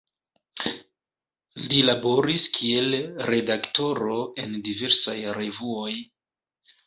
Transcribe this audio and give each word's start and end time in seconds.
Li 1.73 1.81
laboris 1.89 2.45
kiel 2.55 2.97
redaktoro 3.31 4.17
en 4.45 4.55
diversaj 4.69 5.17
revuoj. 5.39 5.93